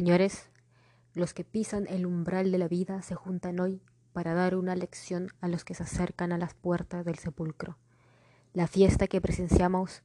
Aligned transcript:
Señores, 0.00 0.48
los 1.12 1.34
que 1.34 1.44
pisan 1.44 1.86
el 1.86 2.06
umbral 2.06 2.50
de 2.50 2.56
la 2.56 2.68
vida 2.68 3.02
se 3.02 3.14
juntan 3.14 3.60
hoy 3.60 3.82
para 4.14 4.32
dar 4.32 4.56
una 4.56 4.74
lección 4.74 5.28
a 5.42 5.46
los 5.46 5.62
que 5.62 5.74
se 5.74 5.82
acercan 5.82 6.32
a 6.32 6.38
las 6.38 6.54
puertas 6.54 7.04
del 7.04 7.18
sepulcro. 7.18 7.76
La 8.54 8.66
fiesta 8.66 9.08
que 9.08 9.20
presenciamos 9.20 10.02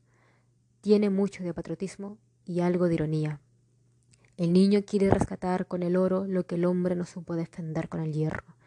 tiene 0.82 1.10
mucho 1.10 1.46
de 1.46 1.54
patriotismo 1.54 2.18
y 2.44 2.60
algo 2.60 2.90
de 2.90 2.96
ironía. 2.96 3.40
El 4.36 4.52
niño 4.52 4.82
quiere 4.86 5.10
rescatar 5.10 5.66
con 5.66 5.82
el 5.82 5.96
oro 5.96 6.26
lo 6.28 6.46
que 6.46 6.56
el 6.56 6.66
hombre 6.66 6.98
no 6.98 7.06
supo 7.06 7.38
defender 7.38 7.88
con 7.88 8.02
el 8.02 8.12
hierro. 8.12 8.58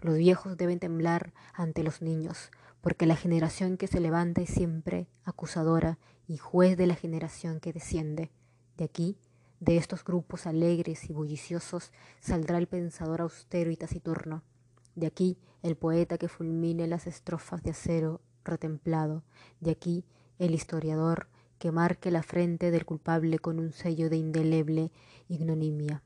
Los 0.00 0.16
viejos 0.16 0.56
deben 0.56 0.78
temblar 0.78 1.34
ante 1.52 1.82
los 1.82 2.00
niños, 2.00 2.50
porque 2.80 3.04
la 3.04 3.16
generación 3.16 3.76
que 3.76 3.88
se 3.88 4.00
levanta 4.00 4.40
es 4.40 4.48
siempre 4.48 5.06
acusadora 5.22 5.98
y 6.26 6.38
juez 6.38 6.78
de 6.78 6.86
la 6.86 6.94
generación 6.94 7.60
que 7.60 7.74
desciende. 7.74 8.30
De 8.78 8.84
aquí, 8.84 9.18
de 9.60 9.76
estos 9.76 10.04
grupos 10.04 10.46
alegres 10.46 11.08
y 11.10 11.12
bulliciosos, 11.12 11.92
saldrá 12.20 12.58
el 12.58 12.68
pensador 12.68 13.20
austero 13.20 13.70
y 13.70 13.76
taciturno. 13.76 14.42
De 14.94 15.06
aquí, 15.06 15.38
el 15.62 15.76
poeta 15.76 16.18
que 16.18 16.28
fulmine 16.28 16.86
las 16.86 17.06
estrofas 17.06 17.62
de 17.62 17.70
acero 17.70 18.20
retemplado. 18.44 19.22
De 19.60 19.70
aquí, 19.70 20.04
el 20.38 20.54
historiador 20.54 21.28
que 21.58 21.72
marque 21.72 22.10
la 22.10 22.22
frente 22.22 22.70
del 22.70 22.84
culpable 22.84 23.38
con 23.38 23.58
un 23.58 23.72
sello 23.72 24.08
de 24.10 24.16
indeleble 24.16 24.92
ignomia. 25.28 26.02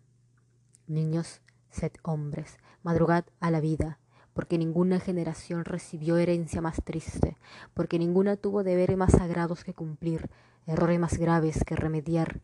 Niños, 0.86 1.42
sed 1.70 1.92
hombres, 2.02 2.56
madrugad 2.82 3.24
a 3.40 3.50
la 3.50 3.60
vida, 3.60 3.98
porque 4.32 4.58
ninguna 4.58 4.98
generación 4.98 5.64
recibió 5.64 6.16
herencia 6.16 6.62
más 6.62 6.82
triste, 6.82 7.36
porque 7.74 7.98
ninguna 7.98 8.36
tuvo 8.36 8.64
deberes 8.64 8.96
más 8.96 9.12
sagrados 9.12 9.62
que 9.62 9.74
cumplir, 9.74 10.30
errores 10.66 10.98
más 10.98 11.18
graves 11.18 11.62
que 11.64 11.76
remediar, 11.76 12.40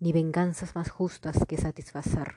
ni 0.00 0.12
venganzas 0.12 0.74
más 0.74 0.90
justas 0.90 1.44
que 1.46 1.56
satisfacer. 1.56 2.36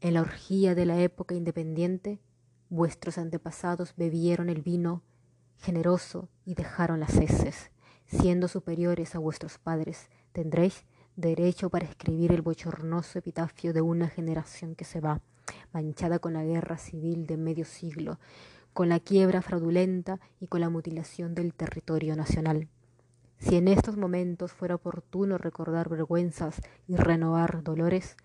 En 0.00 0.14
la 0.14 0.22
orgía 0.22 0.74
de 0.74 0.86
la 0.86 1.00
época 1.00 1.34
independiente, 1.34 2.20
vuestros 2.68 3.18
antepasados 3.18 3.94
bebieron 3.96 4.48
el 4.48 4.62
vino 4.62 5.02
generoso 5.58 6.28
y 6.44 6.54
dejaron 6.54 7.00
las 7.00 7.14
heces 7.14 7.72
siendo 8.12 8.46
superiores 8.46 9.14
a 9.14 9.18
vuestros 9.18 9.58
padres, 9.58 10.10
tendréis 10.32 10.84
derecho 11.16 11.70
para 11.70 11.86
escribir 11.86 12.32
el 12.32 12.42
bochornoso 12.42 13.18
epitafio 13.18 13.72
de 13.72 13.80
una 13.80 14.08
generación 14.08 14.74
que 14.74 14.84
se 14.84 15.00
va, 15.00 15.20
manchada 15.72 16.18
con 16.18 16.34
la 16.34 16.44
guerra 16.44 16.78
civil 16.78 17.26
de 17.26 17.36
medio 17.36 17.64
siglo, 17.64 18.18
con 18.72 18.88
la 18.88 19.00
quiebra 19.00 19.42
fraudulenta 19.42 20.20
y 20.40 20.46
con 20.46 20.60
la 20.60 20.70
mutilación 20.70 21.34
del 21.34 21.54
territorio 21.54 22.14
nacional. 22.16 22.68
Si 23.42 23.56
en 23.56 23.66
estos 23.66 23.96
momentos 23.96 24.52
fuera 24.52 24.76
oportuno 24.76 25.36
recordar 25.36 25.88
vergüenzas 25.88 26.62
y 26.86 26.94
renovar 26.94 27.64
dolores, 27.64 28.16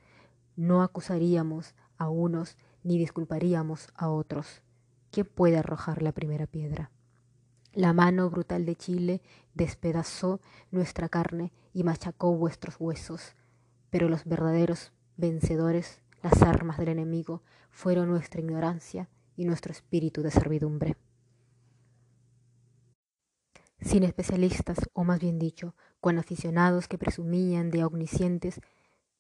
no 0.55 0.83
acusaríamos 0.83 1.73
a 1.97 2.07
unos 2.07 2.55
ni 2.83 2.99
disculparíamos 2.99 3.87
a 3.95 4.09
otros. 4.09 4.61
¿Quién 5.09 5.25
puede 5.25 5.57
arrojar 5.57 6.03
la 6.03 6.11
primera 6.11 6.45
piedra? 6.45 6.91
La 7.73 7.93
mano 7.93 8.29
brutal 8.29 8.67
de 8.67 8.75
Chile 8.75 9.23
despedazó 9.55 10.39
nuestra 10.69 11.09
carne 11.09 11.51
y 11.73 11.83
machacó 11.83 12.35
vuestros 12.35 12.75
huesos, 12.79 13.33
pero 13.89 14.09
los 14.09 14.23
verdaderos 14.23 14.91
vencedores, 15.15 15.99
las 16.21 16.43
armas 16.43 16.77
del 16.77 16.89
enemigo, 16.89 17.41
fueron 17.71 18.07
nuestra 18.09 18.39
ignorancia 18.39 19.09
y 19.35 19.45
nuestro 19.45 19.71
espíritu 19.71 20.21
de 20.21 20.29
servidumbre. 20.29 20.95
Sin 23.97 24.03
especialistas, 24.03 24.77
o 24.93 25.03
más 25.03 25.19
bien 25.19 25.39
dicho, 25.39 25.73
con 26.01 26.19
aficionados 26.19 26.87
que 26.87 26.99
presumían 26.99 27.71
de 27.71 27.83
omniscientes, 27.83 28.61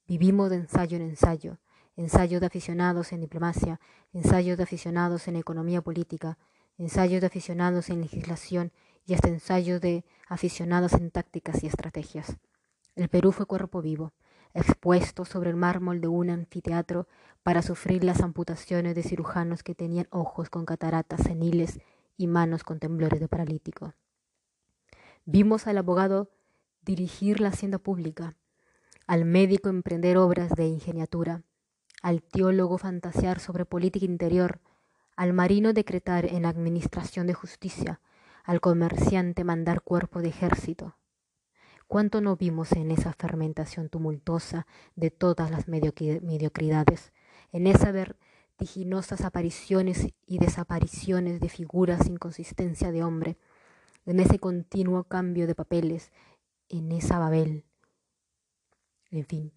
vivimos 0.07 0.51
de 0.51 0.57
ensayo 0.57 0.97
en 0.97 1.01
ensayo, 1.01 1.57
ensayo 1.95 2.39
de 2.39 2.45
aficionados 2.45 3.11
en 3.11 3.21
diplomacia, 3.21 3.79
ensayo 4.13 4.55
de 4.55 4.61
aficionados 4.61 5.27
en 5.27 5.35
economía 5.35 5.81
política, 5.81 6.37
ensayos 6.77 7.21
de 7.21 7.25
aficionados 7.25 7.89
en 7.89 8.01
legislación 8.01 8.71
y 9.07 9.15
hasta 9.15 9.29
ensayos 9.29 9.81
de 9.81 10.05
aficionados 10.29 10.93
en 10.93 11.09
tácticas 11.09 11.63
y 11.63 11.65
estrategias. 11.65 12.37
El 12.95 13.09
Perú 13.09 13.31
fue 13.31 13.47
cuerpo 13.47 13.81
vivo, 13.81 14.13
expuesto 14.53 15.25
sobre 15.25 15.49
el 15.49 15.55
mármol 15.55 16.01
de 16.01 16.07
un 16.07 16.29
anfiteatro 16.29 17.07
para 17.41 17.63
sufrir 17.63 18.03
las 18.03 18.21
amputaciones 18.21 18.93
de 18.93 19.01
cirujanos 19.01 19.63
que 19.63 19.73
tenían 19.73 20.05
ojos 20.11 20.51
con 20.51 20.65
cataratas 20.65 21.23
seniles 21.23 21.79
y 22.15 22.27
manos 22.27 22.63
con 22.63 22.77
temblores 22.77 23.19
de 23.19 23.27
paralítico. 23.27 23.95
Vimos 25.29 25.67
al 25.67 25.77
abogado 25.77 26.31
dirigir 26.83 27.41
la 27.41 27.49
hacienda 27.49 27.79
pública, 27.79 28.37
al 29.07 29.25
médico 29.25 29.67
emprender 29.67 30.15
obras 30.15 30.51
de 30.55 30.67
ingeniatura, 30.67 31.43
al 32.01 32.23
teólogo 32.23 32.77
fantasear 32.77 33.41
sobre 33.41 33.65
política 33.65 34.05
interior, 34.05 34.61
al 35.17 35.33
marino 35.33 35.73
decretar 35.73 36.27
en 36.27 36.45
administración 36.45 37.27
de 37.27 37.33
justicia, 37.33 37.99
al 38.45 38.61
comerciante 38.61 39.43
mandar 39.43 39.81
cuerpo 39.81 40.21
de 40.21 40.29
ejército. 40.29 40.95
¿Cuánto 41.87 42.21
no 42.21 42.37
vimos 42.37 42.71
en 42.71 42.89
esa 42.91 43.11
fermentación 43.11 43.89
tumultuosa 43.89 44.65
de 44.95 45.11
todas 45.11 45.51
las 45.51 45.67
mediocridades, 45.67 47.11
en 47.51 47.67
esas 47.67 47.91
vertiginosas 47.91 49.25
apariciones 49.25 50.07
y 50.25 50.37
desapariciones 50.37 51.41
de 51.41 51.49
figuras 51.49 52.05
sin 52.05 52.15
consistencia 52.15 52.93
de 52.93 53.03
hombre, 53.03 53.37
en 54.07 54.19
ese 54.19 54.39
continuo 54.39 55.03
cambio 55.03 55.45
de 55.45 55.53
papeles, 55.53 56.11
en 56.69 56.91
esa 56.91 57.19
Babel? 57.19 57.65
En 59.11 59.25
fin, 59.25 59.53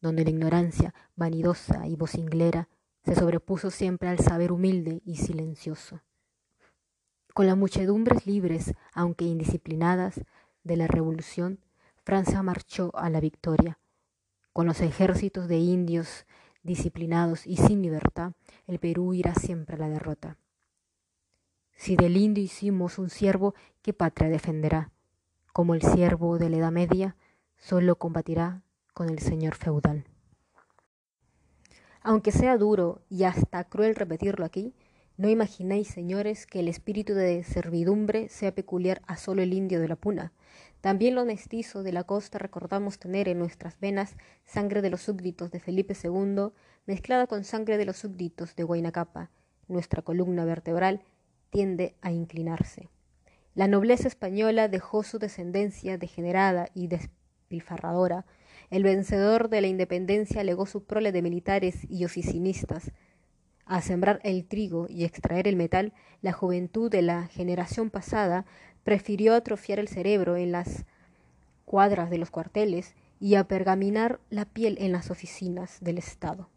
donde 0.00 0.24
la 0.24 0.30
ignorancia 0.30 0.94
vanidosa 1.16 1.86
y 1.86 1.96
vocinglera 1.96 2.68
se 3.04 3.14
sobrepuso 3.14 3.70
siempre 3.70 4.08
al 4.08 4.18
saber 4.18 4.52
humilde 4.52 5.02
y 5.04 5.16
silencioso. 5.16 6.00
Con 7.32 7.46
las 7.46 7.56
muchedumbres 7.56 8.26
libres, 8.26 8.74
aunque 8.92 9.24
indisciplinadas, 9.24 10.20
de 10.62 10.76
la 10.76 10.86
revolución, 10.86 11.60
Francia 12.04 12.42
marchó 12.42 12.90
a 12.94 13.10
la 13.10 13.20
victoria. 13.20 13.78
Con 14.52 14.66
los 14.66 14.80
ejércitos 14.80 15.48
de 15.48 15.58
indios 15.58 16.26
disciplinados 16.62 17.46
y 17.46 17.56
sin 17.56 17.82
libertad, 17.82 18.32
el 18.66 18.78
Perú 18.78 19.14
irá 19.14 19.34
siempre 19.34 19.76
a 19.76 19.78
la 19.78 19.88
derrota. 19.88 20.38
Si 21.74 21.96
del 21.96 22.16
indio 22.16 22.42
hicimos 22.42 22.98
un 22.98 23.10
siervo, 23.10 23.54
¿qué 23.82 23.92
patria 23.92 24.28
defenderá? 24.28 24.90
Como 25.52 25.74
el 25.74 25.82
siervo 25.82 26.38
de 26.38 26.50
la 26.50 26.56
Edad 26.58 26.72
Media, 26.72 27.16
solo 27.56 27.96
combatirá 27.96 28.62
con 28.92 29.10
el 29.10 29.18
señor 29.18 29.54
feudal. 29.54 30.04
Aunque 32.00 32.32
sea 32.32 32.56
duro 32.58 33.02
y 33.08 33.24
hasta 33.24 33.64
cruel 33.64 33.94
repetirlo 33.94 34.44
aquí, 34.44 34.74
no 35.16 35.28
imaginéis, 35.28 35.88
señores, 35.88 36.46
que 36.46 36.60
el 36.60 36.68
espíritu 36.68 37.14
de 37.14 37.44
servidumbre 37.44 38.28
sea 38.28 38.54
peculiar 38.54 39.00
a 39.06 39.16
solo 39.16 39.42
el 39.42 39.52
indio 39.52 39.80
de 39.80 39.88
la 39.88 39.96
puna. 39.96 40.32
También 40.80 41.14
los 41.14 41.24
mestizos 41.24 41.84
de 41.84 41.92
la 41.92 42.04
costa 42.04 42.38
recordamos 42.38 42.98
tener 42.98 43.28
en 43.28 43.38
nuestras 43.38 43.78
venas 43.78 44.16
sangre 44.44 44.82
de 44.82 44.90
los 44.90 45.02
súbditos 45.02 45.50
de 45.50 45.60
Felipe 45.60 45.94
II 46.02 46.50
mezclada 46.86 47.26
con 47.26 47.44
sangre 47.44 47.78
de 47.78 47.84
los 47.84 47.96
súbditos 47.96 48.54
de 48.54 48.64
Huayna 48.64 48.92
Nuestra 49.68 50.02
columna 50.02 50.44
vertebral 50.44 51.00
tiende 51.54 51.94
a 52.02 52.10
inclinarse. 52.10 52.90
La 53.54 53.68
nobleza 53.68 54.08
española 54.08 54.66
dejó 54.66 55.04
su 55.04 55.20
descendencia 55.20 55.96
degenerada 55.96 56.66
y 56.74 56.88
despilfarradora 56.88 58.26
el 58.70 58.82
vencedor 58.82 59.50
de 59.50 59.60
la 59.60 59.68
independencia 59.68 60.42
legó 60.42 60.66
su 60.66 60.82
prole 60.82 61.12
de 61.12 61.22
militares 61.22 61.86
y 61.88 62.04
oficinistas. 62.04 62.90
A 63.66 63.80
sembrar 63.80 64.18
el 64.24 64.44
trigo 64.46 64.86
y 64.88 65.04
extraer 65.04 65.46
el 65.46 65.54
metal, 65.54 65.92
la 66.22 66.32
juventud 66.32 66.90
de 66.90 67.02
la 67.02 67.28
generación 67.28 67.90
pasada 67.90 68.46
prefirió 68.82 69.34
atrofiar 69.34 69.78
el 69.78 69.86
cerebro 69.86 70.36
en 70.36 70.50
las 70.50 70.86
cuadras 71.64 72.10
de 72.10 72.18
los 72.18 72.30
cuarteles 72.30 72.94
y 73.20 73.36
a 73.36 73.44
pergaminar 73.44 74.18
la 74.28 74.44
piel 74.44 74.76
en 74.80 74.90
las 74.90 75.10
oficinas 75.10 75.78
del 75.80 75.98
Estado. 75.98 76.48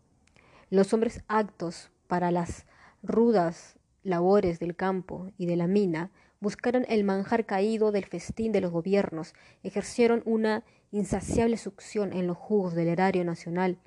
Los 0.69 0.93
hombres 0.93 1.23
actos 1.27 1.91
para 2.07 2.31
las 2.31 2.65
rudas 3.03 3.76
labores 4.07 4.59
del 4.59 4.75
campo 4.75 5.29
y 5.37 5.45
de 5.47 5.57
la 5.57 5.67
mina 5.67 6.11
buscaron 6.39 6.85
el 6.87 7.03
manjar 7.03 7.45
caído 7.45 7.91
del 7.91 8.05
festín 8.05 8.53
de 8.53 8.61
los 8.61 8.71
gobiernos, 8.71 9.33
ejercieron 9.63 10.21
una 10.25 10.63
insaciable 10.91 11.57
succión 11.57 12.13
en 12.13 12.25
los 12.25 12.37
jugos 12.37 12.73
del 12.73 12.87
erario 12.87 13.25
nacional 13.25 13.79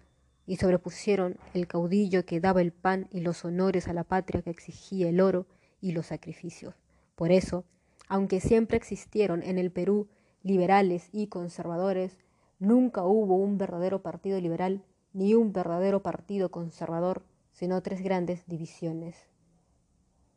y 0.47 0.57
sobrepusieron 0.57 1.39
el 1.55 1.67
caudillo 1.67 2.27
que 2.27 2.41
daba 2.41 2.61
el 2.61 2.73
pan 2.73 3.09
y 3.11 3.21
los 3.21 3.45
honores 3.45 3.89
a 3.89 3.95
la 3.95 4.05
patria 4.05 4.43
que 4.43 4.51
exigía 4.51 5.09
el 5.09 5.21
oro 5.21 5.47
y 5.81 5.93
los 5.93 6.07
sacrificios. 6.07 6.75
Por 7.15 7.33
eso, 7.33 7.65
aunque 8.07 8.41
siempre 8.41 8.77
existieron 8.77 9.43
en 9.43 9.59
el 9.59 9.71
Perú 9.71 10.09
liberales 10.43 11.09
y 11.13 11.29
conservadores, 11.29 12.19
nunca 12.59 13.05
hubo 13.05 13.37
un 13.37 13.57
verdadero 13.57 14.03
partido 14.03 14.39
liberal 14.39 14.83
ni 15.15 15.35
un 15.35 15.53
verdadero 15.53 16.03
partido 16.03 16.51
conservador, 16.51 17.23
sino 17.53 17.83
tres 17.83 18.03
grandes 18.03 18.47
divisiones. 18.47 19.31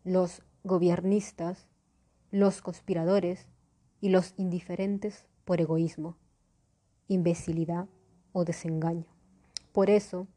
Los 0.04 0.42
gobiernistas, 0.64 1.68
los 2.32 2.62
conspiradores 2.62 3.48
y 4.02 4.10
los 4.10 4.34
indiferentes 4.38 5.26
por 5.46 5.62
egoísmo 5.62 6.18
imbecilidad 7.08 7.88
o 8.32 8.46
desengaño. 8.46 9.06
Por 9.72 9.90
eso, 9.90 10.28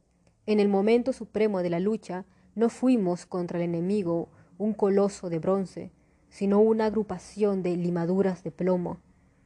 en 0.46 0.60
el 0.60 0.68
momento 0.68 1.12
supremo 1.12 1.62
de 1.62 1.70
la 1.70 1.80
lucha, 1.80 2.24
no 2.54 2.68
fuimos 2.68 3.26
contra 3.26 3.58
el 3.58 3.64
enemigo 3.64 4.28
un 4.58 4.72
coloso 4.72 5.28
de 5.28 5.38
bronce, 5.38 5.90
sino 6.28 6.60
una 6.60 6.86
agrupación 6.86 7.62
de 7.62 7.76
limaduras 7.76 8.42
de 8.42 8.50
plomo, 8.50 8.98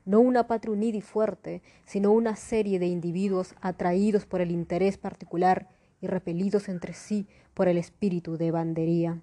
no 0.05 0.21
una 0.21 0.47
patria 0.47 1.01
fuerte, 1.03 1.63
sino 1.85 2.13
una 2.13 2.37
serie 2.37 2.79
de 2.79 2.87
individuos 2.87 3.55
atraídos 3.61 4.27
por 4.27 4.41
el 4.41 4.51
interés 4.51 4.99
particular 4.99 5.69
y 6.01 6.07
repelidos 6.07 6.69
entre 6.69 6.95
sí 6.95 7.27
por 7.55 7.69
el 7.69 7.77
espíritu 7.77 8.37
de 8.37 8.51
bandería. 8.51 9.21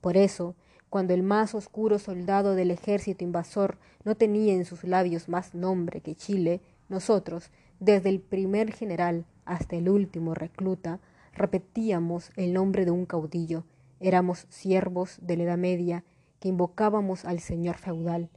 Por 0.00 0.16
eso, 0.16 0.54
cuando 0.90 1.12
el 1.12 1.22
más 1.22 1.54
oscuro 1.54 1.98
soldado 1.98 2.54
del 2.54 2.70
ejército 2.70 3.24
invasor 3.24 3.78
no 4.04 4.14
tenía 4.14 4.54
en 4.54 4.64
sus 4.64 4.84
labios 4.84 5.28
más 5.28 5.54
nombre 5.54 6.00
que 6.00 6.14
Chile, 6.14 6.60
nosotros, 6.88 7.50
desde 7.80 8.08
el 8.08 8.20
primer 8.20 8.72
general 8.72 9.26
hasta 9.44 9.76
el 9.76 9.88
último 9.88 10.34
recluta, 10.34 11.00
repetíamos 11.34 12.30
el 12.36 12.52
nombre 12.52 12.84
de 12.84 12.90
un 12.90 13.06
caudillo, 13.06 13.64
éramos 14.00 14.46
siervos 14.48 15.18
de 15.20 15.36
la 15.36 15.42
Edad 15.44 15.58
Media 15.58 16.04
que 16.40 16.48
invocábamos 16.48 17.24
al 17.24 17.40
señor 17.40 17.76
feudal, 17.76 18.30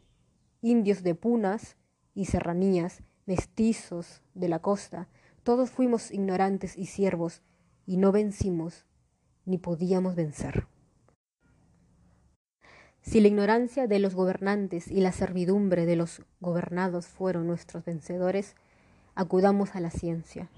indios 0.61 1.03
de 1.03 1.15
punas 1.15 1.77
y 2.13 2.25
serranías, 2.25 3.03
mestizos 3.25 4.21
de 4.33 4.49
la 4.49 4.59
costa, 4.59 5.07
todos 5.43 5.71
fuimos 5.71 6.11
ignorantes 6.11 6.77
y 6.77 6.85
siervos, 6.87 7.41
y 7.85 7.97
no 7.97 8.11
vencimos, 8.11 8.85
ni 9.45 9.57
podíamos 9.57 10.15
vencer. 10.15 10.67
Si 13.01 13.19
la 13.19 13.27
ignorancia 13.27 13.87
de 13.87 13.99
los 13.99 14.13
gobernantes 14.13 14.87
y 14.87 15.01
la 15.01 15.11
servidumbre 15.11 15.85
de 15.85 15.95
los 15.95 16.21
gobernados 16.39 17.07
fueron 17.07 17.47
nuestros 17.47 17.83
vencedores, 17.83 18.55
acudamos 19.15 19.75
a 19.75 19.79
la 19.79 19.89
ciencia, 19.89 20.49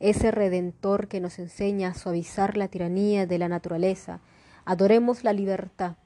ese 0.00 0.32
redentor 0.32 1.06
que 1.06 1.20
nos 1.20 1.38
enseña 1.38 1.90
a 1.90 1.94
suavizar 1.94 2.56
la 2.56 2.68
tiranía 2.68 3.26
de 3.26 3.38
la 3.38 3.48
naturaleza, 3.48 4.20
adoremos 4.64 5.22
la 5.22 5.32
libertad, 5.32 5.96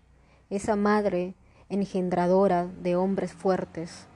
esa 0.51 0.77
madre 0.77 1.35
engendradora 1.71 2.67
de 2.67 2.97
hombres 2.97 3.33
fuertes. 3.33 4.07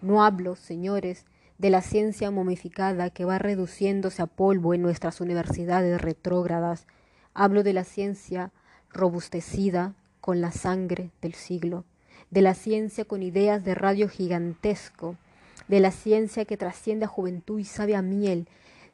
No 0.00 0.24
hablo, 0.24 0.56
señores, 0.56 1.26
de 1.58 1.70
la 1.70 1.82
ciencia 1.82 2.30
momificada 2.30 3.10
que 3.10 3.24
va 3.24 3.38
reduciéndose 3.38 4.22
a 4.22 4.26
polvo 4.26 4.74
en 4.74 4.82
nuestras 4.82 5.20
universidades 5.20 6.00
retrógradas. 6.00 6.86
Hablo 7.34 7.62
de 7.62 7.72
la 7.74 7.84
ciencia 7.84 8.50
robustecida 8.90 9.94
con 10.28 10.42
la 10.42 10.52
sangre 10.52 11.10
del 11.22 11.32
siglo, 11.32 11.86
de 12.30 12.42
la 12.42 12.52
ciencia 12.52 13.06
con 13.06 13.22
ideas 13.22 13.64
de 13.64 13.74
radio 13.74 14.10
gigantesco, 14.10 15.16
de 15.68 15.80
la 15.80 15.90
ciencia 15.90 16.44
que 16.44 16.58
trasciende 16.58 17.06
a 17.06 17.08
juventud 17.08 17.58
y 17.58 17.64
sabe 17.64 17.96
a 17.96 18.02
miel 18.02 18.46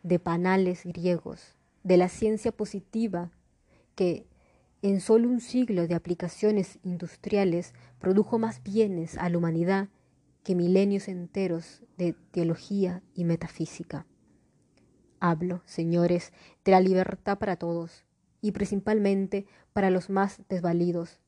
de 0.04 0.20
panales 0.20 0.84
griegos, 0.84 1.56
de 1.82 1.96
la 1.96 2.08
ciencia 2.08 2.52
positiva 2.52 3.32
que 3.96 4.28
en 4.80 5.00
solo 5.00 5.28
un 5.28 5.40
siglo 5.40 5.88
de 5.88 5.96
aplicaciones 5.96 6.78
industriales 6.84 7.74
produjo 7.98 8.38
más 8.38 8.62
bienes 8.62 9.18
a 9.18 9.28
la 9.28 9.38
humanidad 9.38 9.88
que 10.44 10.54
milenios 10.54 11.08
enteros 11.08 11.82
de 11.98 12.14
teología 12.30 13.02
y 13.12 13.24
metafísica. 13.24 14.06
Hablo, 15.18 15.62
señores, 15.64 16.32
de 16.64 16.70
la 16.70 16.80
libertad 16.80 17.38
para 17.38 17.56
todos 17.56 18.04
y 18.40 18.52
principalmente 18.52 19.46
para 19.72 19.90
los 19.90 20.10
más 20.10 20.40
desvalidos. 20.48 21.18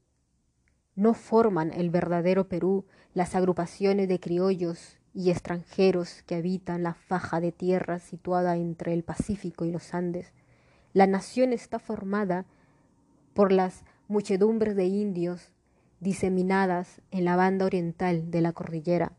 No 0.97 1.13
forman 1.13 1.73
el 1.75 1.91
verdadero 1.91 2.49
Perú 2.49 2.87
las 3.13 3.35
agrupaciones 3.35 4.09
de 4.09 4.19
criollos 4.19 4.99
y 5.13 5.31
extranjeros 5.31 6.23
que 6.23 6.35
habitan 6.35 6.83
la 6.83 6.95
faja 6.95 7.41
de 7.41 7.53
tierra 7.53 7.99
situada 7.99 8.57
entre 8.57 8.95
el 8.95 9.05
Pacífico 9.05 9.67
y 9.67 9.71
los 9.71 9.95
Andes. 9.95 10.33
La 10.95 11.07
nación 11.07 11.53
está 11.53 11.79
formada 11.79 12.47
por 13.35 13.53
las 13.53 13.85
muchedumbres 14.09 14.75
de 14.75 14.87
indios 14.87 15.53
diseminadas 16.01 17.03
en 17.11 17.27
la 17.27 17.37
banda 17.37 17.67
oriental 17.67 18.31
de 18.31 18.41
la 18.41 18.53
cordillera. 18.53 19.13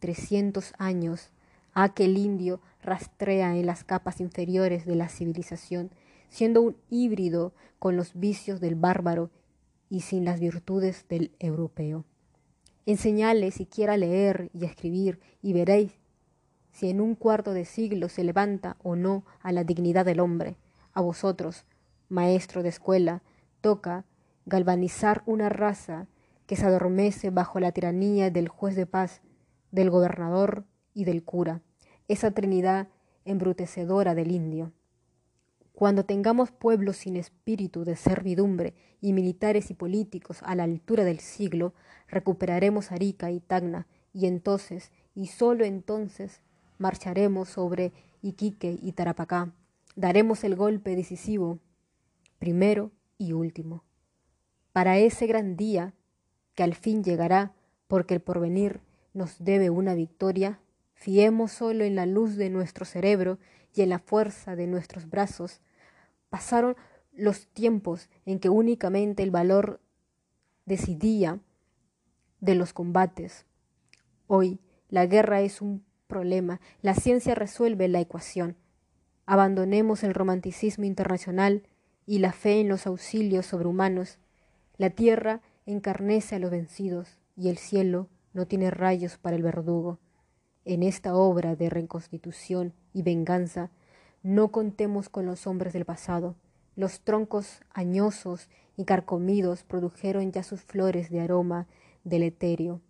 Trescientos 0.00 0.72
años 0.78 1.30
ha 1.74 1.90
que 1.90 2.06
el 2.06 2.18
indio 2.18 2.60
rastrea 2.82 3.56
en 3.56 3.66
las 3.66 3.84
capas 3.84 4.20
inferiores 4.20 4.86
de 4.86 4.96
la 4.96 5.08
civilización, 5.08 5.90
siendo 6.28 6.60
un 6.60 6.76
híbrido 6.90 7.52
con 7.78 7.96
los 7.96 8.18
vicios 8.18 8.60
del 8.60 8.74
bárbaro 8.74 9.30
y 9.90 10.00
sin 10.00 10.24
las 10.24 10.40
virtudes 10.40 11.06
del 11.08 11.32
europeo. 11.38 12.04
Enseñale 12.86 13.50
siquiera 13.50 13.96
leer 13.96 14.50
y 14.54 14.64
escribir 14.64 15.20
y 15.42 15.52
veréis 15.52 15.92
si 16.72 16.90
en 16.90 17.00
un 17.00 17.14
cuarto 17.14 17.52
de 17.52 17.64
siglo 17.64 18.08
se 18.08 18.24
levanta 18.24 18.76
o 18.82 18.96
no 18.96 19.24
a 19.40 19.52
la 19.52 19.64
dignidad 19.64 20.04
del 20.04 20.20
hombre. 20.20 20.56
A 20.92 21.00
vosotros, 21.00 21.64
maestro 22.08 22.62
de 22.62 22.68
escuela, 22.68 23.22
toca 23.60 24.04
galvanizar 24.46 25.22
una 25.26 25.48
raza 25.48 26.06
que 26.46 26.56
se 26.56 26.64
adormece 26.64 27.30
bajo 27.30 27.60
la 27.60 27.72
tiranía 27.72 28.30
del 28.30 28.48
juez 28.48 28.74
de 28.74 28.86
paz, 28.86 29.20
del 29.70 29.90
gobernador 29.90 30.64
y 30.94 31.04
del 31.04 31.22
cura, 31.22 31.60
esa 32.08 32.30
trinidad 32.30 32.88
embrutecedora 33.24 34.14
del 34.14 34.30
indio. 34.30 34.72
Cuando 35.78 36.04
tengamos 36.04 36.50
pueblos 36.50 36.96
sin 36.96 37.14
espíritu 37.14 37.84
de 37.84 37.94
servidumbre 37.94 38.74
y 39.00 39.12
militares 39.12 39.70
y 39.70 39.74
políticos 39.74 40.40
a 40.42 40.56
la 40.56 40.64
altura 40.64 41.04
del 41.04 41.20
siglo, 41.20 41.72
recuperaremos 42.08 42.90
Arica 42.90 43.30
y 43.30 43.38
Tacna, 43.38 43.86
y 44.12 44.26
entonces, 44.26 44.90
y 45.14 45.28
sólo 45.28 45.64
entonces, 45.64 46.40
marcharemos 46.78 47.50
sobre 47.50 47.92
Iquique 48.22 48.76
y 48.82 48.90
Tarapacá, 48.90 49.52
daremos 49.94 50.42
el 50.42 50.56
golpe 50.56 50.96
decisivo, 50.96 51.60
primero 52.40 52.90
y 53.16 53.32
último, 53.32 53.84
para 54.72 54.98
ese 54.98 55.28
gran 55.28 55.56
día 55.56 55.94
que 56.56 56.64
al 56.64 56.74
fin 56.74 57.04
llegará, 57.04 57.52
porque 57.86 58.14
el 58.14 58.20
porvenir 58.20 58.80
nos 59.14 59.36
debe 59.38 59.70
una 59.70 59.94
victoria, 59.94 60.58
fiemos 60.94 61.52
solo 61.52 61.84
en 61.84 61.94
la 61.94 62.04
luz 62.04 62.34
de 62.34 62.50
nuestro 62.50 62.84
cerebro 62.84 63.38
y 63.72 63.82
en 63.82 63.90
la 63.90 64.00
fuerza 64.00 64.56
de 64.56 64.66
nuestros 64.66 65.08
brazos. 65.08 65.60
Pasaron 66.30 66.76
los 67.12 67.48
tiempos 67.48 68.08
en 68.26 68.38
que 68.38 68.48
únicamente 68.48 69.22
el 69.22 69.30
valor 69.30 69.80
decidía 70.66 71.40
de 72.40 72.54
los 72.54 72.72
combates. 72.72 73.46
Hoy 74.26 74.60
la 74.88 75.06
guerra 75.06 75.40
es 75.40 75.60
un 75.60 75.84
problema, 76.06 76.60
la 76.80 76.94
ciencia 76.94 77.34
resuelve 77.34 77.88
la 77.88 78.00
ecuación. 78.00 78.56
Abandonemos 79.26 80.04
el 80.04 80.14
romanticismo 80.14 80.84
internacional 80.84 81.64
y 82.06 82.20
la 82.20 82.32
fe 82.32 82.60
en 82.60 82.68
los 82.68 82.86
auxilios 82.86 83.46
sobrehumanos. 83.46 84.18
La 84.76 84.90
tierra 84.90 85.42
encarnece 85.66 86.36
a 86.36 86.38
los 86.38 86.50
vencidos 86.50 87.18
y 87.36 87.48
el 87.48 87.58
cielo 87.58 88.08
no 88.32 88.46
tiene 88.46 88.70
rayos 88.70 89.18
para 89.18 89.36
el 89.36 89.42
verdugo. 89.42 89.98
En 90.64 90.82
esta 90.82 91.14
obra 91.14 91.56
de 91.56 91.68
reconstitución 91.68 92.72
y 92.92 93.02
venganza 93.02 93.70
no 94.22 94.48
contemos 94.48 95.08
con 95.08 95.26
los 95.26 95.46
hombres 95.46 95.72
del 95.72 95.84
pasado. 95.84 96.36
Los 96.76 97.00
troncos 97.00 97.60
añosos 97.72 98.48
y 98.76 98.84
carcomidos 98.84 99.64
produjeron 99.64 100.32
ya 100.32 100.42
sus 100.42 100.62
flores 100.62 101.10
de 101.10 101.20
aroma 101.20 101.66
deleterio 102.04 102.80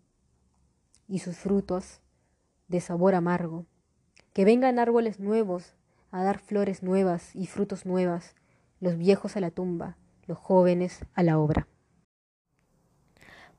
y 1.09 1.21
sus 1.21 1.37
frutos 1.37 2.01
de 2.69 2.81
sabor 2.81 3.15
amargo. 3.15 3.67
Que 4.33 4.45
vengan 4.45 4.79
árboles 4.79 5.19
nuevos 5.21 5.75
a 6.11 6.23
dar 6.23 6.39
flores 6.39 6.83
nuevas 6.83 7.35
y 7.35 7.47
frutos 7.47 7.87
nuevas, 7.87 8.35
los 8.81 8.97
viejos 8.97 9.37
a 9.37 9.41
la 9.41 9.51
tumba, 9.51 9.97
los 10.27 10.39
jóvenes 10.39 11.01
a 11.15 11.23
la 11.23 11.39
obra. 11.39 11.67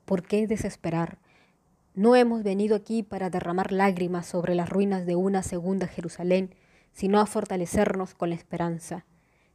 ¿Por 0.05 0.23
qué 0.23 0.47
desesperar? 0.47 1.19
No 1.93 2.15
hemos 2.15 2.43
venido 2.43 2.75
aquí 2.75 3.03
para 3.03 3.29
derramar 3.29 3.71
lágrimas 3.71 4.25
sobre 4.25 4.55
las 4.55 4.69
ruinas 4.69 5.05
de 5.05 5.15
una 5.15 5.43
segunda 5.43 5.87
Jerusalén, 5.87 6.55
sino 6.91 7.19
a 7.19 7.25
fortalecernos 7.25 8.13
con 8.13 8.29
la 8.29 8.35
esperanza. 8.35 9.05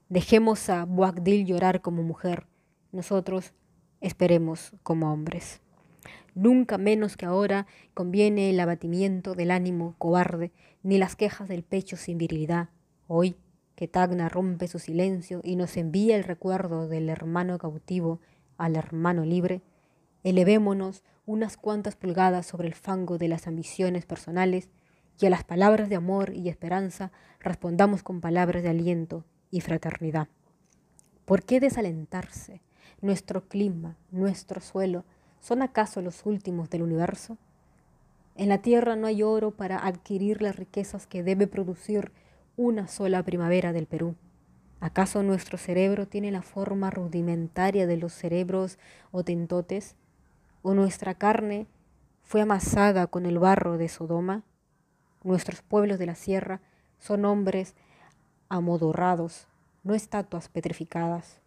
Dejemos 0.08 0.68
a 0.70 0.84
Boabdil 0.84 1.46
llorar 1.46 1.80
como 1.80 2.02
mujer, 2.02 2.46
nosotros 2.92 3.52
esperemos 4.00 4.72
como 4.82 5.12
hombres. 5.12 5.60
Nunca 6.34 6.78
menos 6.78 7.16
que 7.16 7.26
ahora 7.26 7.66
conviene 7.94 8.50
el 8.50 8.60
abatimiento 8.60 9.34
del 9.34 9.50
ánimo 9.50 9.94
cobarde, 9.98 10.52
ni 10.82 10.98
las 10.98 11.16
quejas 11.16 11.48
del 11.48 11.62
pecho 11.62 11.96
sin 11.96 12.18
virilidad. 12.18 12.68
Hoy 13.06 13.36
que 13.76 13.88
Tacna 13.88 14.28
rompe 14.28 14.68
su 14.68 14.78
silencio 14.78 15.40
y 15.42 15.56
nos 15.56 15.76
envía 15.76 16.16
el 16.16 16.24
recuerdo 16.24 16.88
del 16.88 17.08
hermano 17.08 17.58
cautivo 17.58 18.20
al 18.56 18.76
hermano 18.76 19.24
libre, 19.24 19.62
elevémonos 20.22 21.02
unas 21.26 21.56
cuantas 21.56 21.96
pulgadas 21.96 22.46
sobre 22.46 22.68
el 22.68 22.74
fango 22.74 23.18
de 23.18 23.28
las 23.28 23.46
ambiciones 23.46 24.06
personales 24.06 24.70
y 25.21 25.26
a 25.26 25.30
las 25.30 25.44
palabras 25.44 25.88
de 25.88 25.97
amor 25.97 26.33
y 26.35 26.49
esperanza 26.49 27.12
respondamos 27.40 28.02
con 28.02 28.21
palabras 28.21 28.62
de 28.62 28.71
aliento 28.71 29.25
y 29.50 29.61
fraternidad. 29.61 30.28
¿Por 31.25 31.42
qué 31.42 31.61
desalentarse? 31.61 32.61
Nuestro 33.00 33.49
clima, 33.49 33.97
nuestro 34.11 34.61
suelo, 34.61 35.04
¿son 35.40 35.62
acaso 35.62 36.02
los 36.02 36.26
últimos 36.26 36.71
del 36.71 36.83
universo? 36.83 37.38
En 38.37 38.49
la 38.49 38.59
tierra 38.59 38.97
no 38.97 39.06
hay 39.06 39.23
oro 39.23 39.52
para 39.52 39.87
adquirir 39.87 40.42
las 40.42 40.56
riquezas 40.56 41.06
que 41.06 41.23
debe 41.23 41.47
producir 41.47 42.12
una 42.56 42.88
sola 42.88 43.23
primavera 43.23 43.73
del 43.73 43.87
Perú. 43.87 44.16
¿Acaso 44.80 45.23
nuestro 45.23 45.56
cerebro 45.56 46.09
tiene 46.09 46.30
la 46.30 46.42
forma 46.42 46.90
rudimentaria 46.90 47.87
de 47.87 47.97
los 47.97 48.12
cerebros 48.12 48.78
otentotes? 49.12 49.97
¿O 50.62 50.75
nuestra 50.75 51.14
carne 51.14 51.66
fue 52.23 52.42
amasada 52.42 53.06
con 53.06 53.25
el 53.25 53.38
barro 53.38 53.78
de 53.78 53.88
Sodoma? 53.88 54.42
Nuestros 55.25 55.62
pueblos 55.62 55.99
de 55.99 56.07
la 56.07 56.14
sierra 56.14 56.61
son 56.99 57.25
hombres 57.25 57.75
amodorrados, 58.50 59.49
no 59.83 59.95
estatuas 59.95 60.49
petrificadas. 60.49 61.38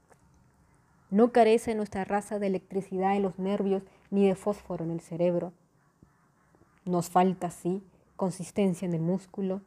No 1.12 1.32
carece 1.32 1.76
nuestra 1.76 2.04
raza 2.04 2.40
de 2.40 2.48
electricidad 2.48 3.16
en 3.16 3.22
los 3.22 3.38
nervios 3.38 3.84
ni 4.10 4.28
de 4.28 4.36
fósforo 4.36 4.84
en 4.84 4.92
el 4.92 5.00
cerebro. 5.00 5.54
Nos 6.86 7.10
falta, 7.10 7.52
sí, 7.52 7.84
consistencia 8.16 8.88
en 8.88 8.96
el 8.96 9.02
músculo 9.02 9.62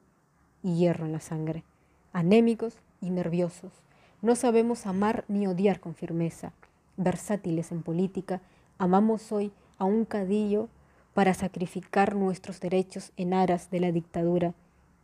y 0.63 0.75
hierro 0.75 1.07
en 1.07 1.13
la 1.13 1.21
sangre. 1.21 1.63
Anémicos 2.13 2.79
y 3.01 3.11
nerviosos. 3.11 3.73
No 4.23 4.35
sabemos 4.35 4.87
amar 4.87 5.25
ni 5.29 5.47
odiar 5.47 5.79
con 5.79 5.95
firmeza. 5.95 6.53
Versátiles 6.97 7.71
en 7.71 7.83
política, 7.83 8.43
amamos 8.77 9.31
hoy 9.31 9.53
a 9.79 9.85
un 9.85 10.05
cadillo 10.05 10.69
para 11.21 11.35
sacrificar 11.35 12.17
nuestros 12.17 12.61
derechos 12.61 13.13
en 13.19 13.35
aras 13.35 13.71
de 13.71 13.79
la 13.79 13.93
dictadura 13.93 14.55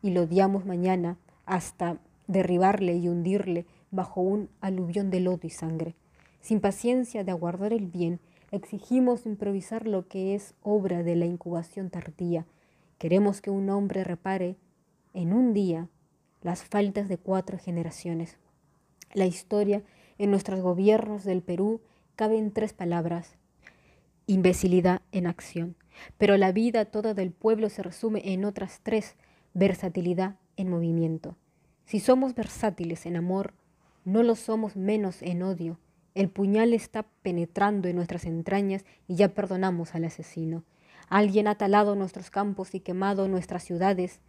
y 0.00 0.12
lo 0.12 0.22
odiamos 0.22 0.64
mañana 0.64 1.18
hasta 1.44 1.98
derribarle 2.26 2.96
y 2.96 3.06
hundirle 3.10 3.66
bajo 3.90 4.22
un 4.22 4.48
aluvión 4.62 5.10
de 5.10 5.20
lodo 5.20 5.40
y 5.42 5.50
sangre. 5.50 5.94
Sin 6.40 6.62
paciencia 6.62 7.22
de 7.22 7.32
aguardar 7.32 7.74
el 7.74 7.86
bien, 7.86 8.18
exigimos 8.50 9.26
improvisar 9.26 9.86
lo 9.86 10.08
que 10.08 10.34
es 10.34 10.54
obra 10.62 11.02
de 11.02 11.16
la 11.16 11.26
incubación 11.26 11.90
tardía. 11.90 12.46
Queremos 12.96 13.42
que 13.42 13.50
un 13.50 13.68
hombre 13.68 14.02
repare 14.02 14.56
en 15.12 15.34
un 15.34 15.52
día 15.52 15.86
las 16.40 16.64
faltas 16.64 17.10
de 17.10 17.18
cuatro 17.18 17.58
generaciones. 17.58 18.38
La 19.12 19.26
historia 19.26 19.82
en 20.16 20.30
nuestros 20.30 20.62
gobiernos 20.62 21.24
del 21.24 21.42
Perú 21.42 21.82
cabe 22.14 22.38
en 22.38 22.52
tres 22.52 22.72
palabras. 22.72 23.36
Imbecilidad 24.26 25.02
en 25.12 25.26
acción. 25.26 25.76
Pero 26.18 26.36
la 26.36 26.52
vida 26.52 26.84
toda 26.84 27.14
del 27.14 27.32
pueblo 27.32 27.68
se 27.68 27.82
resume 27.82 28.22
en 28.32 28.44
otras 28.44 28.80
tres. 28.82 29.16
Versatilidad 29.54 30.36
en 30.56 30.70
movimiento. 30.70 31.36
Si 31.84 32.00
somos 32.00 32.34
versátiles 32.34 33.06
en 33.06 33.16
amor, 33.16 33.54
no 34.04 34.22
lo 34.22 34.34
somos 34.34 34.76
menos 34.76 35.22
en 35.22 35.42
odio. 35.42 35.78
El 36.14 36.30
puñal 36.30 36.72
está 36.72 37.04
penetrando 37.22 37.88
en 37.88 37.96
nuestras 37.96 38.24
entrañas 38.24 38.84
y 39.06 39.16
ya 39.16 39.28
perdonamos 39.28 39.94
al 39.94 40.04
asesino. 40.04 40.64
Alguien 41.08 41.46
ha 41.46 41.56
talado 41.56 41.94
nuestros 41.94 42.30
campos 42.30 42.74
y 42.74 42.80
quemado 42.80 43.28
nuestras 43.28 43.62
ciudades 43.62 44.20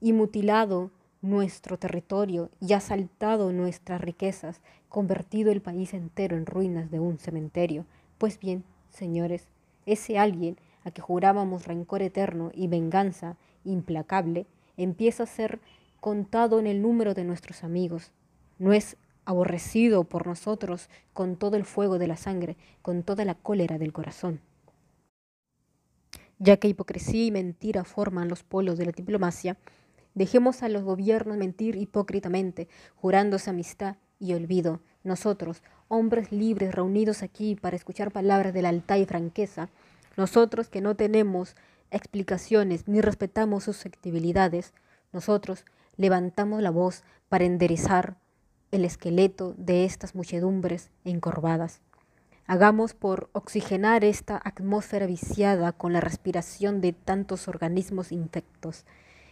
y 0.00 0.12
mutilado 0.12 0.90
nuestro 1.20 1.78
territorio 1.78 2.50
y 2.60 2.72
ha 2.72 2.78
asaltado 2.78 3.52
nuestras 3.52 4.00
riquezas, 4.00 4.60
convertido 4.88 5.52
el 5.52 5.62
país 5.62 5.94
entero 5.94 6.36
en 6.36 6.46
ruinas 6.46 6.90
de 6.90 7.00
un 7.00 7.18
cementerio. 7.18 7.86
Pues 8.18 8.38
bien, 8.38 8.64
señores, 8.90 9.48
ese 9.86 10.18
alguien 10.18 10.56
a 10.84 10.90
que 10.90 11.02
jurábamos 11.02 11.66
rencor 11.66 12.02
eterno 12.02 12.50
y 12.54 12.68
venganza 12.68 13.36
implacable, 13.64 14.46
empieza 14.76 15.24
a 15.24 15.26
ser 15.26 15.60
contado 16.00 16.58
en 16.58 16.66
el 16.66 16.82
número 16.82 17.14
de 17.14 17.24
nuestros 17.24 17.64
amigos. 17.64 18.10
No 18.58 18.72
es 18.72 18.96
aborrecido 19.24 20.04
por 20.04 20.26
nosotros 20.26 20.88
con 21.12 21.36
todo 21.36 21.56
el 21.56 21.64
fuego 21.64 21.98
de 21.98 22.08
la 22.08 22.16
sangre, 22.16 22.56
con 22.82 23.02
toda 23.02 23.24
la 23.24 23.34
cólera 23.34 23.78
del 23.78 23.92
corazón. 23.92 24.40
Ya 26.38 26.56
que 26.56 26.68
hipocresía 26.68 27.24
y 27.24 27.30
mentira 27.30 27.84
forman 27.84 28.28
los 28.28 28.42
polos 28.42 28.78
de 28.78 28.86
la 28.86 28.92
diplomacia, 28.92 29.56
Dejemos 30.14 30.62
a 30.62 30.68
los 30.68 30.82
gobiernos 30.84 31.38
mentir 31.38 31.76
hipócritamente, 31.76 32.68
jurándose 32.96 33.48
amistad 33.48 33.96
y 34.20 34.34
olvido. 34.34 34.80
Nosotros, 35.04 35.62
hombres 35.88 36.30
libres 36.32 36.74
reunidos 36.74 37.22
aquí 37.22 37.54
para 37.54 37.76
escuchar 37.76 38.10
palabras 38.10 38.52
de 38.52 38.62
lealtad 38.62 38.96
y 38.96 39.06
franqueza, 39.06 39.70
nosotros 40.16 40.68
que 40.68 40.80
no 40.80 40.94
tenemos 40.96 41.56
explicaciones 41.90 42.88
ni 42.88 43.00
respetamos 43.00 43.64
susceptibilidades, 43.64 44.72
nosotros 45.12 45.64
levantamos 45.96 46.62
la 46.62 46.70
voz 46.70 47.04
para 47.28 47.44
enderezar 47.44 48.16
el 48.70 48.84
esqueleto 48.84 49.54
de 49.56 49.84
estas 49.84 50.14
muchedumbres 50.14 50.90
encorvadas. 51.04 51.80
Hagamos 52.46 52.94
por 52.94 53.30
oxigenar 53.32 54.04
esta 54.04 54.40
atmósfera 54.42 55.06
viciada 55.06 55.72
con 55.72 55.92
la 55.92 56.00
respiración 56.00 56.80
de 56.80 56.92
tantos 56.92 57.46
organismos 57.46 58.10
infectos 58.10 58.84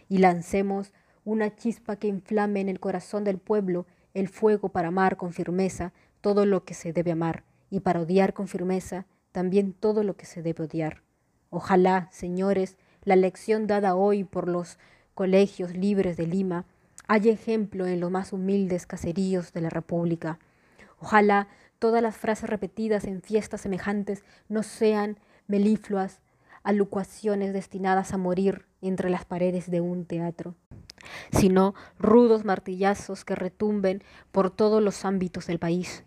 y 0.07 0.19
lancemos 0.19 0.93
una 1.25 1.55
chispa 1.55 1.97
que 1.97 2.07
inflame 2.07 2.61
en 2.61 2.69
el 2.69 2.79
corazón 2.79 3.23
del 3.23 3.37
pueblo 3.37 3.85
el 4.13 4.27
fuego 4.27 4.69
para 4.69 4.89
amar 4.89 5.17
con 5.17 5.33
firmeza 5.33 5.93
todo 6.21 6.45
lo 6.45 6.63
que 6.63 6.73
se 6.73 6.93
debe 6.93 7.11
amar 7.11 7.43
y 7.69 7.81
para 7.81 8.01
odiar 8.01 8.33
con 8.33 8.47
firmeza 8.47 9.05
también 9.31 9.73
todo 9.73 10.03
lo 10.03 10.15
que 10.15 10.25
se 10.25 10.41
debe 10.41 10.65
odiar. 10.65 11.01
Ojalá, 11.49 12.07
señores, 12.11 12.77
la 13.03 13.15
lección 13.15 13.67
dada 13.67 13.95
hoy 13.95 14.23
por 14.23 14.47
los 14.47 14.77
colegios 15.13 15.75
libres 15.75 16.17
de 16.17 16.27
Lima 16.27 16.65
haya 17.07 17.31
ejemplo 17.31 17.87
en 17.87 17.99
los 17.99 18.11
más 18.11 18.31
humildes 18.31 18.85
caseríos 18.85 19.53
de 19.53 19.61
la 19.61 19.69
República. 19.69 20.39
Ojalá 20.99 21.47
todas 21.79 22.01
las 22.01 22.15
frases 22.15 22.49
repetidas 22.49 23.05
en 23.05 23.21
fiestas 23.21 23.61
semejantes 23.61 24.23
no 24.47 24.63
sean 24.63 25.19
melifluas 25.47 26.21
alucuaciones 26.63 27.53
destinadas 27.53 28.13
a 28.13 28.17
morir 28.17 28.65
entre 28.81 29.09
las 29.09 29.25
paredes 29.25 29.69
de 29.69 29.81
un 29.81 30.05
teatro, 30.05 30.55
sino 31.31 31.73
rudos 31.97 32.45
martillazos 32.45 33.25
que 33.25 33.35
retumben 33.35 34.03
por 34.31 34.51
todos 34.51 34.81
los 34.81 35.03
ámbitos 35.03 35.47
del 35.47 35.59
país. 35.59 36.03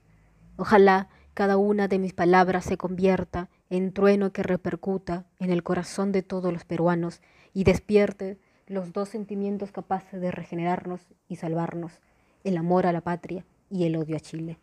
Ojalá 0.56 1.08
cada 1.34 1.56
una 1.56 1.88
de 1.88 1.98
mis 1.98 2.12
palabras 2.12 2.64
se 2.64 2.76
convierta 2.76 3.48
en 3.68 3.92
trueno 3.92 4.32
que 4.32 4.44
repercuta 4.44 5.26
en 5.40 5.50
el 5.50 5.64
corazón 5.64 6.12
de 6.12 6.22
todos 6.22 6.52
los 6.52 6.64
peruanos 6.64 7.20
y 7.52 7.64
despierte 7.64 8.38
los 8.66 8.92
dos 8.92 9.08
sentimientos 9.08 9.72
capaces 9.72 10.20
de 10.20 10.30
regenerarnos 10.30 11.00
y 11.28 11.36
salvarnos, 11.36 12.00
el 12.44 12.56
amor 12.56 12.86
a 12.86 12.92
la 12.92 13.00
patria 13.00 13.44
y 13.68 13.84
el 13.84 13.96
odio 13.96 14.16
a 14.16 14.20
Chile. 14.20 14.58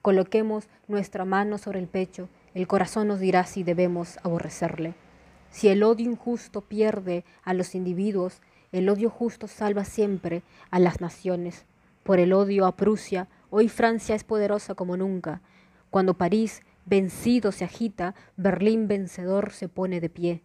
Coloquemos 0.00 0.68
nuestra 0.88 1.24
mano 1.24 1.58
sobre 1.58 1.80
el 1.80 1.88
pecho, 1.88 2.28
el 2.54 2.66
corazón 2.66 3.08
nos 3.08 3.20
dirá 3.20 3.44
si 3.44 3.64
debemos 3.64 4.18
aborrecerle. 4.22 4.94
Si 5.50 5.68
el 5.68 5.82
odio 5.82 6.10
injusto 6.10 6.60
pierde 6.60 7.24
a 7.42 7.52
los 7.52 7.74
individuos, 7.74 8.40
el 8.70 8.88
odio 8.88 9.10
justo 9.10 9.48
salva 9.48 9.84
siempre 9.84 10.42
a 10.70 10.78
las 10.78 11.00
naciones. 11.00 11.66
Por 12.04 12.18
el 12.18 12.32
odio 12.32 12.64
a 12.66 12.76
Prusia, 12.76 13.28
hoy 13.50 13.68
Francia 13.68 14.14
es 14.14 14.24
poderosa 14.24 14.74
como 14.74 14.96
nunca. 14.96 15.40
Cuando 15.92 16.16
París 16.16 16.62
vencido 16.86 17.52
se 17.52 17.66
agita, 17.66 18.14
Berlín 18.38 18.88
vencedor 18.88 19.52
se 19.52 19.68
pone 19.68 20.00
de 20.00 20.08
pie. 20.08 20.42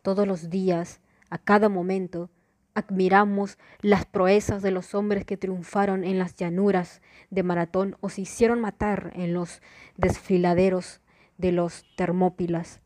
Todos 0.00 0.26
los 0.26 0.48
días, 0.48 1.02
a 1.28 1.36
cada 1.36 1.68
momento, 1.68 2.30
admiramos 2.72 3.58
las 3.82 4.06
proezas 4.06 4.62
de 4.62 4.70
los 4.70 4.94
hombres 4.94 5.26
que 5.26 5.36
triunfaron 5.36 6.02
en 6.02 6.18
las 6.18 6.34
llanuras 6.34 7.02
de 7.28 7.42
Maratón 7.42 7.98
o 8.00 8.08
se 8.08 8.22
hicieron 8.22 8.62
matar 8.62 9.12
en 9.14 9.34
los 9.34 9.60
desfiladeros 9.98 11.02
de 11.36 11.52
los 11.52 11.84
Termópilas. 11.98 12.80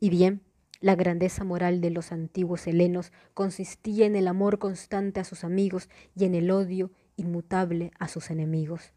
Y 0.00 0.10
bien, 0.10 0.40
la 0.80 0.96
grandeza 0.96 1.44
moral 1.44 1.80
de 1.80 1.90
los 1.90 2.10
antiguos 2.10 2.66
helenos 2.66 3.12
consistía 3.32 4.06
en 4.06 4.16
el 4.16 4.26
amor 4.26 4.58
constante 4.58 5.20
a 5.20 5.24
sus 5.24 5.44
amigos 5.44 5.88
y 6.16 6.24
en 6.24 6.34
el 6.34 6.50
odio 6.50 6.90
inmutable 7.16 7.92
a 8.00 8.08
sus 8.08 8.32
enemigos. 8.32 8.92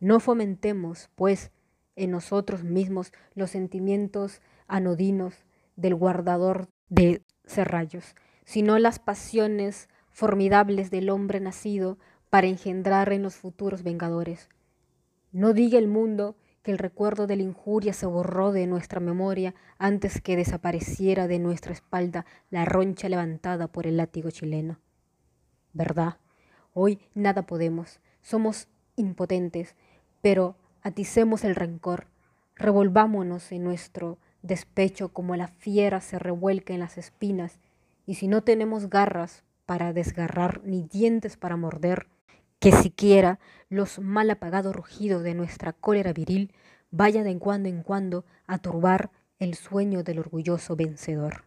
No 0.00 0.18
fomentemos, 0.18 1.08
pues, 1.14 1.52
en 1.96 2.10
nosotros 2.10 2.64
mismos 2.64 3.12
los 3.34 3.50
sentimientos 3.50 4.40
anodinos 4.66 5.34
del 5.76 5.94
guardador 5.94 6.68
de 6.88 7.22
serrallos, 7.44 8.14
sino 8.44 8.78
las 8.78 8.98
pasiones 8.98 9.88
formidables 10.10 10.90
del 10.90 11.10
hombre 11.10 11.40
nacido 11.40 11.98
para 12.30 12.46
engendrar 12.46 13.12
en 13.12 13.22
los 13.22 13.34
futuros 13.34 13.82
vengadores. 13.82 14.48
No 15.32 15.52
diga 15.52 15.78
el 15.78 15.88
mundo 15.88 16.36
que 16.62 16.70
el 16.70 16.78
recuerdo 16.78 17.26
de 17.26 17.36
la 17.36 17.42
injuria 17.42 17.92
se 17.92 18.06
borró 18.06 18.50
de 18.50 18.66
nuestra 18.66 18.98
memoria 18.98 19.54
antes 19.76 20.20
que 20.20 20.34
desapareciera 20.34 21.28
de 21.28 21.38
nuestra 21.38 21.72
espalda 21.72 22.24
la 22.50 22.64
roncha 22.64 23.08
levantada 23.08 23.66
por 23.66 23.86
el 23.86 23.98
látigo 23.98 24.30
chileno. 24.30 24.78
¿Verdad? 25.74 26.16
Hoy 26.72 27.00
nada 27.14 27.46
podemos, 27.46 28.00
somos 28.22 28.68
impotentes, 28.96 29.76
pero 30.22 30.56
aticemos 30.84 31.42
el 31.42 31.56
rencor, 31.56 32.06
revolvámonos 32.54 33.50
en 33.50 33.64
nuestro 33.64 34.18
despecho 34.42 35.08
como 35.08 35.34
la 35.34 35.48
fiera 35.48 36.00
se 36.00 36.18
revuelca 36.18 36.74
en 36.74 36.80
las 36.80 36.98
espinas, 36.98 37.58
y 38.06 38.14
si 38.14 38.28
no 38.28 38.42
tenemos 38.42 38.90
garras 38.90 39.42
para 39.66 39.94
desgarrar 39.94 40.60
ni 40.64 40.82
dientes 40.82 41.36
para 41.38 41.56
morder, 41.56 42.06
que 42.60 42.70
siquiera 42.70 43.40
los 43.68 43.98
mal 43.98 44.30
apagados 44.30 44.76
rugidos 44.76 45.22
de 45.22 45.34
nuestra 45.34 45.72
cólera 45.72 46.12
viril 46.12 46.52
vayan 46.90 47.24
de 47.24 47.38
cuando 47.38 47.68
en 47.68 47.82
cuando 47.82 48.24
a 48.46 48.58
turbar 48.58 49.10
el 49.38 49.54
sueño 49.54 50.02
del 50.04 50.18
orgulloso 50.18 50.76
vencedor. 50.76 51.44